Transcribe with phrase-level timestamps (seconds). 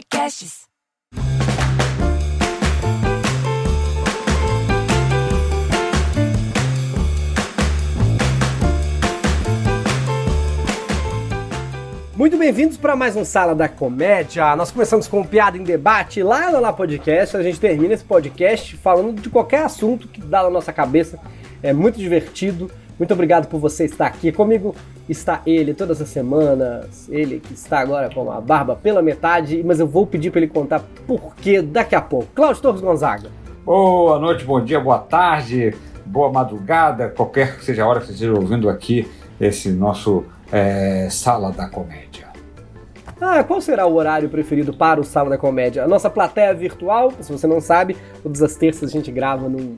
[0.00, 0.60] Podcasts.
[12.16, 14.56] Muito bem-vindos para mais um Sala da Comédia.
[14.56, 17.36] Nós começamos com Piada em Debate lá no La Podcast.
[17.36, 21.18] A gente termina esse podcast falando de qualquer assunto que dá na nossa cabeça.
[21.62, 22.70] É muito divertido.
[22.98, 24.32] Muito obrigado por você estar aqui.
[24.32, 24.74] Comigo
[25.12, 27.08] está ele todas as semanas.
[27.08, 30.48] Ele que está agora com a barba pela metade, mas eu vou pedir para ele
[30.48, 32.28] contar por que daqui a pouco.
[32.34, 33.28] Cláudio Torres Gonzaga.
[33.64, 35.74] Boa noite, bom dia, boa tarde,
[36.06, 39.08] boa madrugada, qualquer que seja a hora que você esteja ouvindo aqui
[39.40, 42.28] esse nosso é, Sala da Comédia.
[43.20, 45.84] Ah, qual será o horário preferido para o Sala da Comédia?
[45.84, 49.76] A nossa plateia virtual, se você não sabe, todas as terças a gente grava no,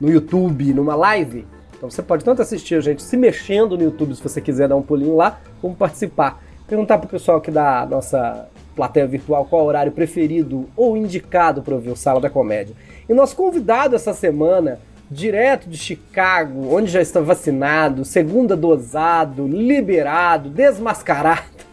[0.00, 1.44] no YouTube, numa live.
[1.76, 4.76] Então você pode tanto assistir a gente se mexendo no YouTube, se você quiser dar
[4.76, 6.42] um pulinho lá, como participar.
[6.66, 11.74] Perguntar pro pessoal aqui da nossa plateia virtual qual o horário preferido ou indicado para
[11.74, 12.74] ouvir o Sala da Comédia.
[13.08, 20.50] E nosso convidado essa semana, direto de Chicago, onde já está vacinado, segunda dosado, liberado,
[20.50, 21.65] desmascarado.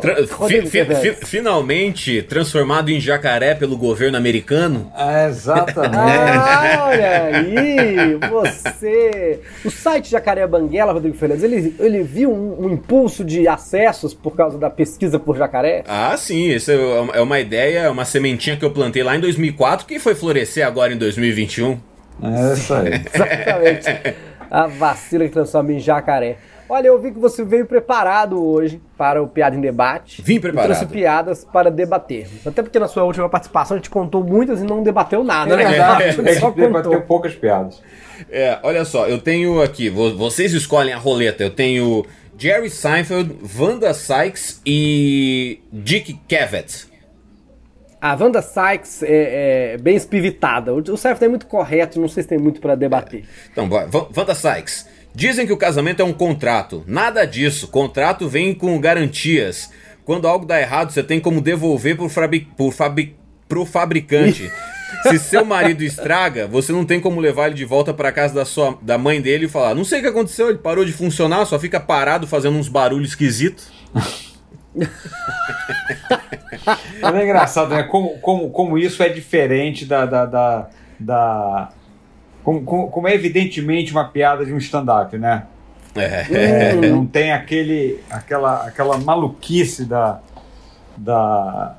[0.00, 0.14] Tra
[0.46, 4.92] fi fi fi finalmente transformado em jacaré pelo governo americano.
[4.96, 5.96] É, exatamente.
[6.06, 9.40] Ah, olha aí, você.
[9.64, 14.36] O site Jacaré Banguela, Rodrigo Fernandes, ele, ele viu um, um, impulso de acessos por
[14.36, 15.82] causa da pesquisa por jacaré?
[15.86, 19.86] Ah, sim, isso é uma ideia, é uma sementinha que eu plantei lá em 2004
[19.86, 21.78] que foi florescer agora em 2021.
[22.22, 22.88] É isso aí.
[23.12, 24.14] Exatamente.
[24.50, 26.38] A vacina que transforma em jacaré.
[26.68, 30.20] Olha, eu vi que você veio preparado hoje para o Piada em Debate.
[30.20, 30.72] Vim preparado.
[30.72, 32.26] E trouxe piadas para debater.
[32.44, 35.56] Até porque na sua última participação a gente contou muitas e não debateu nada, é
[35.56, 35.64] né?
[35.64, 37.80] Verdade, a gente só debateu poucas piadas.
[38.30, 41.44] É, olha só, eu tenho aqui, vocês escolhem a roleta.
[41.44, 42.04] Eu tenho
[42.36, 46.86] Jerry Seinfeld, Wanda Sykes e Dick Cavett.
[48.00, 50.74] A Wanda Sykes é, é bem espivitada.
[50.74, 53.24] O Seinfeld é muito correto, não sei se tem muito para debater.
[53.52, 53.68] Então,
[54.16, 54.96] Wanda Sykes.
[55.16, 56.84] Dizem que o casamento é um contrato.
[56.86, 57.68] Nada disso.
[57.68, 59.70] Contrato vem com garantias.
[60.04, 63.16] Quando algo dá errado, você tem como devolver pro, fabric, pro, fabric,
[63.48, 64.52] pro fabricante.
[65.08, 68.44] Se seu marido estraga, você não tem como levar ele de volta para casa da
[68.44, 71.46] sua da mãe dele e falar: "Não sei o que aconteceu, ele parou de funcionar,
[71.46, 73.72] só fica parado fazendo uns barulhos esquisitos".
[77.02, 77.84] é engraçado, né?
[77.84, 80.68] Como, como, como isso é diferente da, da, da,
[81.00, 81.70] da
[82.46, 85.46] como, como, é evidentemente uma piada de um stand-up, né?
[85.96, 86.26] É.
[86.70, 90.20] É, não tem aquele, aquela, aquela maluquice da,
[90.96, 91.74] da.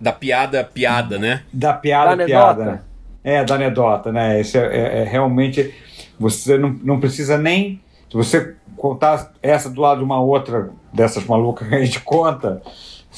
[0.00, 1.42] Da piada, piada, né?
[1.52, 2.64] Da piada, da piada.
[2.64, 2.80] Né?
[3.24, 4.40] É, da anedota, né?
[4.40, 5.74] Isso é, é, é, realmente.
[6.20, 7.80] Você não, não precisa nem.
[8.08, 12.62] Se você contar essa do lado de uma outra dessas malucas que a gente conta,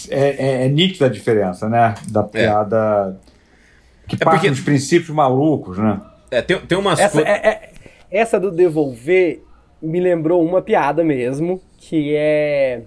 [0.09, 1.95] é, é, é nítida a diferença, né?
[2.09, 3.21] Da piada.
[4.09, 4.51] Que parte porque...
[4.51, 6.01] dos princípios malucos, né?
[6.31, 7.71] É, tem, tem umas essa, é, é,
[8.11, 9.43] essa do devolver
[9.83, 12.83] me lembrou uma piada mesmo, que é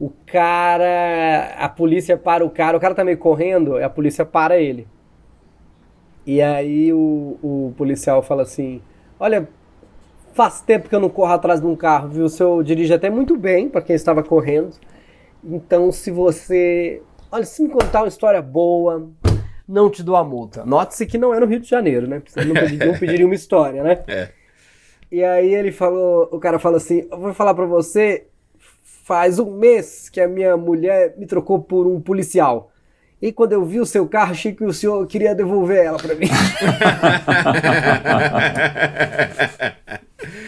[0.00, 4.58] o cara, a polícia para o cara, o cara tá meio correndo, a polícia para
[4.58, 4.86] ele.
[6.26, 8.80] E aí o, o policial fala assim:
[9.18, 9.48] Olha,
[10.32, 12.24] faz tempo que eu não corro atrás de um carro, viu?
[12.24, 14.76] O senhor dirige até muito bem para quem estava correndo.
[15.44, 17.02] Então, se você.
[17.30, 19.08] Olha, se me contar uma história boa,
[19.72, 20.66] não te dou a multa.
[20.66, 22.20] Note-se que não é no Rio de Janeiro, né?
[22.26, 22.52] Você não,
[22.98, 24.02] pediria, uma história, né?
[24.06, 24.28] É.
[25.10, 28.24] E aí ele falou, o cara fala assim, eu vou falar para você,
[29.04, 32.72] faz um mês que a minha mulher me trocou por um policial.
[33.20, 36.14] E quando eu vi o seu carro, achei que o senhor queria devolver ela para
[36.14, 36.28] mim.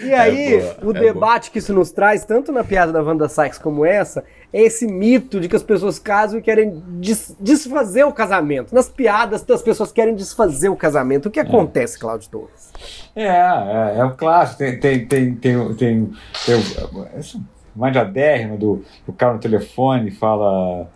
[0.04, 3.28] e aí, é o é debate que isso nos traz, tanto na piada da Wanda
[3.28, 8.04] Sykes como essa, é esse mito de que as pessoas casam e querem des desfazer
[8.04, 8.74] o casamento.
[8.74, 11.26] Nas piadas, as pessoas querem desfazer o casamento.
[11.26, 11.42] O que é.
[11.42, 12.72] acontece, Cláudio Torres?
[13.16, 14.58] É, é, é o clássico.
[14.58, 16.12] Tem, tem, tem, tem, tem,
[16.46, 16.54] tem
[17.16, 17.38] essa
[17.74, 20.88] manjadérrima do, do cara no telefone fala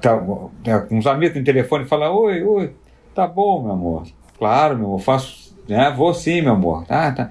[0.00, 0.20] tá,
[0.64, 2.74] né, uns amigos no telefone fala oi, oi,
[3.14, 4.02] tá bom, meu amor.
[4.38, 6.84] Claro, meu amor, faço, né, vou sim, meu amor.
[6.86, 7.30] Tá, tá.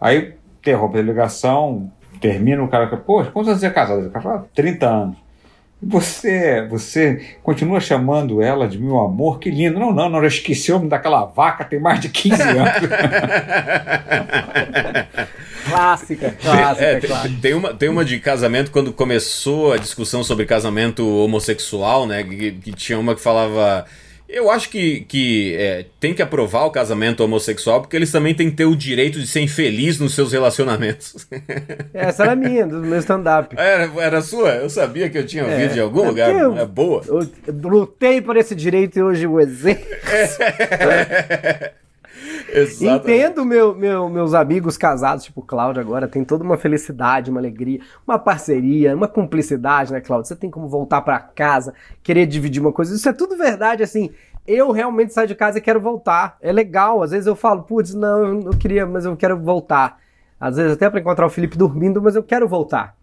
[0.00, 1.90] Aí interrompe a ligação,
[2.20, 4.06] termina o cara, poxa, quantos anos você é casado?
[4.06, 5.16] O cara fala, 30 anos.
[5.82, 9.80] E você, você continua chamando ela de meu amor, que lindo.
[9.80, 12.72] Não, não, não, já esqueci o nome daquela vaca, tem mais de 15 anos.
[15.66, 17.34] Clássica, clássica, é, clássica.
[17.40, 22.22] Tem uma, tem uma de casamento, quando começou a discussão sobre casamento homossexual, né?
[22.24, 23.86] Que, que tinha uma que falava.
[24.32, 28.48] Eu acho que, que é, tem que aprovar o casamento homossexual porque eles também têm
[28.48, 31.26] que ter o direito de ser infeliz nos seus relacionamentos.
[31.92, 33.56] Essa era minha, do meu stand-up.
[33.58, 34.50] Era, era sua?
[34.50, 36.30] Eu sabia que eu tinha ouvido é, de algum é lugar.
[36.30, 37.02] Eu, é boa.
[37.06, 40.40] Eu, eu lutei por esse direito e hoje o exerço.
[40.42, 41.72] É.
[42.96, 47.80] Entendo meu, meu, meus amigos casados, tipo Cláudio agora, tem toda uma felicidade, uma alegria,
[48.06, 50.28] uma parceria, uma cumplicidade, né, Cláudio?
[50.28, 52.94] Você tem como voltar para casa, querer dividir uma coisa.
[52.94, 54.10] Isso é tudo verdade, assim.
[54.46, 56.36] Eu realmente saio de casa e quero voltar.
[56.40, 57.02] É legal.
[57.02, 59.98] Às vezes eu falo, putz, não, eu queria, mas eu quero voltar.
[60.40, 62.96] Às vezes até para encontrar o Felipe dormindo, mas eu quero voltar.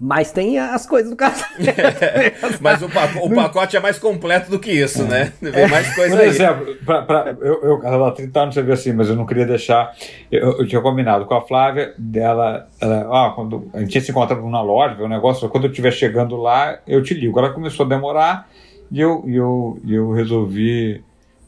[0.00, 1.74] Mas tem as coisas do casamento.
[2.62, 5.32] mas o, pacote, o, pacote é mais completo do que isso, né?
[5.42, 8.92] Vem mais coisa Por exemplo, pra, pra, eu, eu há 30 anos você vê assim,
[8.92, 9.92] mas eu não queria deixar.
[10.30, 12.68] Eu, eu tinha combinado com a Flávia dela.
[12.80, 15.90] Ela, ó, quando a gente tinha se encontrado na loja, um negócio, quando eu estiver
[15.90, 17.36] chegando lá, eu te ligo.
[17.36, 18.48] Ela começou a demorar
[18.92, 21.02] e eu, eu, eu resolvi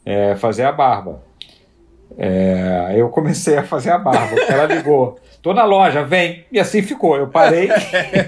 [0.05, 1.23] é, fazer a barba.
[2.17, 4.35] É, aí eu comecei a fazer a barba.
[4.47, 5.17] Ela ligou.
[5.41, 6.45] Tô na loja, vem.
[6.51, 7.17] E assim ficou.
[7.17, 7.67] Eu parei.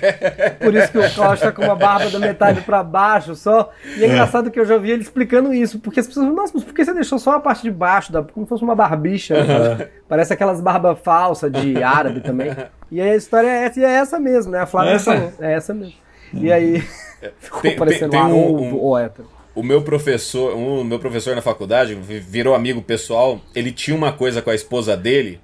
[0.59, 3.69] Por isso que o Costa tá com uma barba da metade para baixo só.
[3.97, 5.79] E é, é, engraçado que eu já vi ele explicando isso.
[5.79, 8.23] Porque as pessoas, nossa, mas por que você deixou só a parte de baixo, da,
[8.23, 9.35] como se fosse uma barbicha?
[9.35, 9.85] Uhum.
[10.07, 12.55] Parece aquelas barbas falsas de árabe também.
[12.89, 14.61] E aí a história é essa, e é essa mesmo, né?
[14.61, 15.13] A Flávia essa?
[15.13, 15.33] falou.
[15.39, 15.93] É essa mesmo.
[16.33, 16.81] E aí.
[17.39, 20.99] Ficou tem, parecendo tem, tem um, ou, um, ou hétero o meu professor, um meu
[20.99, 25.39] professor na faculdade, virou amigo pessoal, ele tinha uma coisa com a esposa dele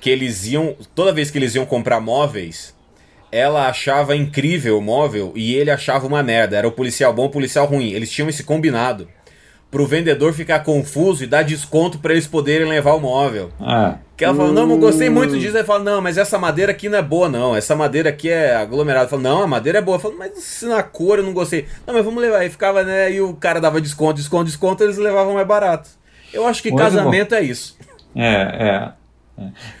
[0.00, 2.74] que eles iam, toda vez que eles iam comprar móveis,
[3.30, 6.56] ela achava incrível o móvel e ele achava uma merda.
[6.56, 7.92] Era o policial bom, o policial ruim.
[7.92, 9.08] Eles tinham esse combinado
[9.70, 13.50] pro vendedor ficar confuso e dar desconto para eles poderem levar o móvel.
[13.60, 13.98] Ah.
[14.16, 15.56] Que ela fala, não, não gostei muito disso.
[15.56, 17.56] Ele fala, não, mas essa madeira aqui não é boa, não.
[17.56, 19.08] Essa madeira aqui é aglomerada.
[19.08, 19.98] Fala, não, a madeira é boa.
[19.98, 21.66] Fala, mas na cor eu não gostei.
[21.86, 22.38] Não, mas vamos levar.
[22.38, 23.12] Aí ficava, né?
[23.12, 25.88] E o cara dava desconto, desconto, desconto, eles levavam mais barato.
[26.34, 27.36] Eu acho que muito casamento bom.
[27.36, 27.78] é isso.
[28.14, 28.92] É, é.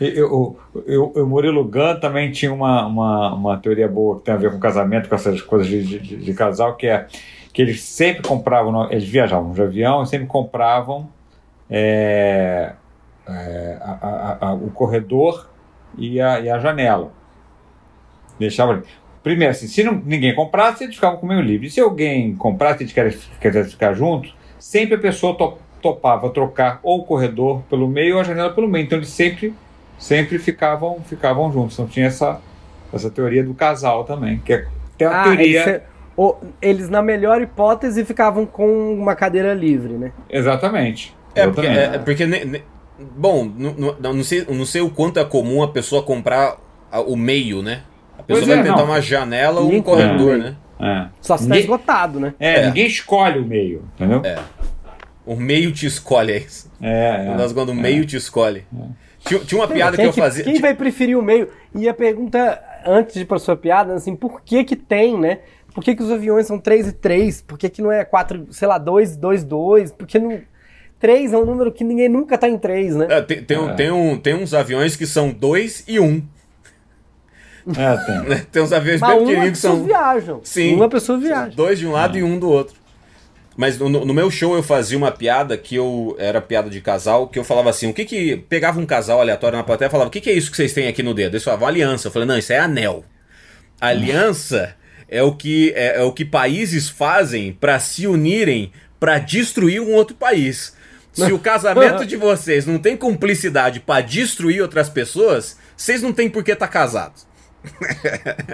[0.00, 4.38] Eu, eu, o Murilo Gun também tinha uma, uma, uma teoria boa que tem a
[4.38, 7.06] ver com casamento, com essas coisas de, de, de casal, que é
[7.52, 11.08] que eles sempre compravam, eles viajavam de avião e sempre compravam
[11.68, 12.72] é,
[13.28, 15.48] é, a, a, a, o corredor
[15.96, 17.12] e a, e a janela.
[18.38, 18.82] Deixavam
[19.22, 21.66] Primeiro, assim, se não, ninguém comprasse, eles ficavam com meio livre.
[21.66, 26.80] E se alguém comprasse e eles quisessem ficar juntos, sempre a pessoa top, topava trocar
[26.82, 28.84] ou o corredor pelo meio ou a janela pelo meio.
[28.84, 29.54] Então eles sempre,
[29.98, 31.74] sempre ficavam, ficavam juntos.
[31.74, 32.40] Então tinha essa,
[32.92, 35.84] essa teoria do casal também, que é tem a ah, teoria.
[36.20, 40.12] É, eles, na melhor hipótese, ficavam com uma cadeira livre, né?
[40.28, 41.16] Exatamente.
[41.34, 42.62] É, porque, é, porque ne, ne,
[42.98, 46.56] bom, não, não, sei, não sei o quanto é comum a pessoa comprar
[47.06, 47.82] o meio, né?
[48.18, 48.84] A pessoa pois vai é, tentar não.
[48.84, 50.56] uma janela ou um corredor, né?
[50.80, 51.06] É.
[51.20, 52.34] Só se tá esgotado, né?
[52.40, 54.22] É, é, ninguém escolhe o meio, entendeu?
[54.24, 54.38] É.
[55.26, 56.70] O meio te escolhe, é isso.
[56.80, 57.26] É.
[57.26, 58.64] é Nós, quando o meio te escolhe.
[59.20, 60.44] Tinha, tinha, uma piada que eu fazia.
[60.44, 61.48] Quem vai preferir o meio?
[61.74, 65.40] E a pergunta, antes de ir pra sua piada, assim, por que que tem, né?
[65.74, 67.42] Por que, que os aviões são 3 e 3?
[67.42, 69.92] Por que, que não é 4, sei lá, 2, 2, 2?
[69.92, 70.40] Por que não.
[70.98, 73.06] 3 é um número que ninguém nunca tá em 3, né?
[73.08, 73.72] É, tem, tem, é.
[73.74, 76.04] tem, um, tem uns aviões que são 2 e 1.
[76.04, 76.22] Um.
[77.76, 78.44] É, tem.
[78.52, 79.84] tem uns aviões Mas bem pequeninos que são.
[79.84, 80.40] viajam.
[80.42, 80.74] Sim.
[80.74, 81.52] Uma pessoa viaja.
[81.54, 82.20] Dois de um lado é.
[82.20, 82.80] e um do outro.
[83.56, 86.16] Mas no, no, meu show eu fazia uma piada que eu.
[86.18, 88.36] Era piada de casal, que eu falava assim: o que que.
[88.48, 90.72] Pegava um casal aleatório na plateia e falava: o que que é isso que vocês
[90.72, 91.34] têm aqui no dedo?
[91.34, 92.08] Eles falavam aliança.
[92.08, 93.04] Eu falei: não, isso é anel.
[93.80, 94.74] Aliança
[95.10, 99.92] é o que, é, é o que países fazem para se unirem para destruir um
[99.92, 100.74] outro país.
[101.12, 106.30] Se o casamento de vocês não tem cumplicidade para destruir outras pessoas, vocês não têm
[106.30, 107.26] por que estar tá casados.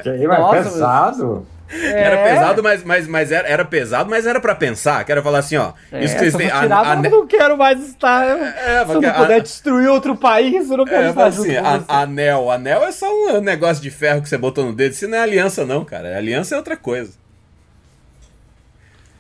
[0.02, 1.46] Que aí, mas pesado.
[1.70, 2.02] É.
[2.02, 5.04] Era pesado, mas, mas, mas era, era pesado, mas era para pensar.
[5.04, 5.72] Quero falar assim, ó.
[5.90, 6.50] É, isso que vocês têm.
[6.50, 8.24] A, a, eu não quero mais estar.
[8.24, 11.56] É, se eu não puder a, destruir outro país, eu não quero é, estar assim,
[11.56, 12.50] a, Anel.
[12.50, 14.92] Anel é só um negócio de ferro que você botou no dedo.
[14.92, 16.16] Isso não é aliança, não, cara.
[16.16, 17.25] Aliança é outra coisa.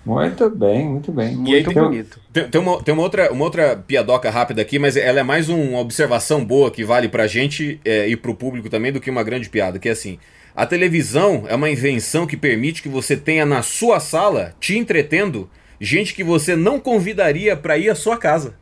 [0.06, 1.34] Muito bem, muito bem.
[1.34, 2.20] Muito aí, bonito.
[2.32, 5.48] Tem, tem, uma, tem uma, outra, uma outra piadoca rápida aqui, mas ela é mais
[5.48, 9.24] uma observação boa que vale pra gente é, e pro público também do que uma
[9.24, 10.20] grande piada, que é assim.
[10.54, 15.50] A televisão é uma invenção que permite que você tenha na sua sala, te entretendo,
[15.80, 18.54] gente que você não convidaria para ir à sua casa.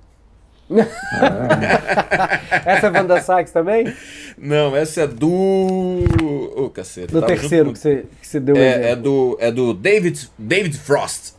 [2.64, 3.92] Essa é Wanda Sykes também?
[4.38, 5.28] Não, essa é do.
[5.30, 7.12] Ô, oh, cacete.
[7.12, 11.34] Do terceiro que você, que você deu é, é, do, é do David, David Frost.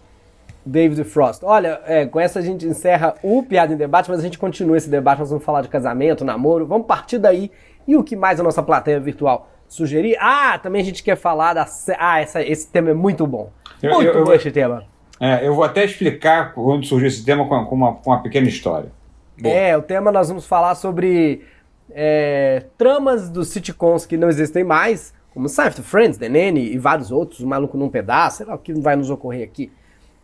[0.66, 1.44] David Frost.
[1.44, 4.78] Olha, é, com essa a gente encerra o Piada em Debate, mas a gente continua
[4.78, 5.20] esse debate.
[5.20, 6.66] Nós vamos falar de casamento, namoro.
[6.66, 7.52] Vamos partir daí.
[7.88, 10.18] E o que mais a nossa plateia virtual sugerir.
[10.20, 11.66] Ah, também a gente quer falar da.
[11.98, 13.52] Ah, essa, esse tema é muito bom.
[13.82, 14.84] Muito eu, eu, bom esse tema.
[15.20, 18.48] É, eu vou até explicar onde surgiu esse tema com, com, uma, com uma pequena
[18.48, 18.92] história.
[19.44, 21.44] É, o tema nós vamos falar sobre
[21.92, 27.12] é, tramas dos sitcoms que não existem mais, como Seinfeld, Friends, The Nanny e vários
[27.12, 29.72] outros, o Maluco num Pedaço, sei lá o que vai nos ocorrer aqui,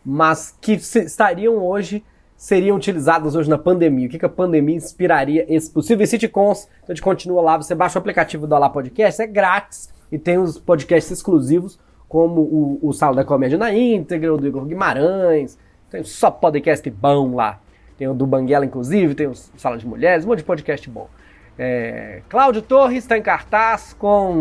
[0.04, 2.04] mas que estariam hoje,
[2.36, 4.06] seriam utilizados hoje na pandemia.
[4.06, 6.68] O que, que a pandemia inspiraria esses possíveis sitcoms?
[6.82, 10.18] Então a gente continua lá, você baixa o aplicativo do Alá Podcast, é grátis e
[10.18, 11.78] tem os podcasts exclusivos,
[12.08, 15.58] como o, o da Comédia na íntegra, o do Igor Guimarães,
[15.90, 17.61] tem só podcast bom lá.
[18.02, 21.08] Tem o do Banguela, inclusive, tem o Sala de Mulheres, um monte de podcast bom.
[21.56, 24.32] É, Cláudio Torres está em cartaz com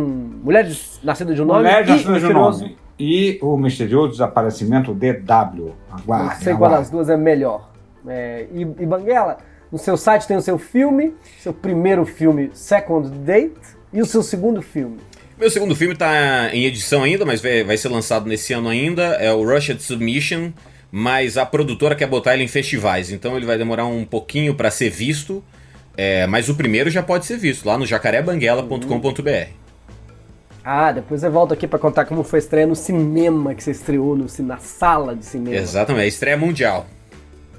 [0.44, 2.76] Mulheres Nascidas de um Nome Mulheres Nascidas de um Nome.
[2.98, 5.76] E o misterioso desaparecimento DW.
[5.92, 7.70] Aguarde, Não sei qual das duas é melhor.
[8.08, 9.38] É, e, e Banguela,
[9.72, 13.62] no seu site tem o seu filme, seu primeiro filme, Second Date,
[13.94, 14.98] e o seu segundo filme.
[15.38, 19.04] Meu segundo filme está em edição ainda, mas vai, vai ser lançado nesse ano ainda.
[19.18, 20.52] É o Rushed Submission,
[20.92, 24.70] mas a produtora quer botar ele em festivais, então ele vai demorar um pouquinho para
[24.70, 25.44] ser visto.
[25.96, 29.62] É, mas o primeiro já pode ser visto lá no jacarebanguela.com.br.
[30.64, 33.72] Ah, depois eu volto aqui para contar como foi a estreia no cinema que você
[33.72, 35.56] estreou no, na sala de cinema.
[35.56, 36.86] Exatamente, a estreia mundial.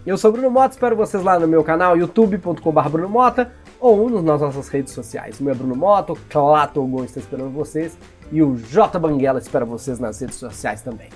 [0.07, 4.41] Eu sou Bruno Mota, espero vocês lá no meu canal youtube.com.br Bruno Mota ou nas
[4.41, 5.41] nossas redes sociais.
[5.41, 7.97] O meu é Bruno Mota, o Clato Gon está esperando vocês
[8.31, 11.09] e o J Banguela espera vocês nas redes sociais também.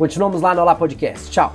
[0.00, 1.30] Continuamos lá no Olá Podcast.
[1.30, 1.52] Tchau!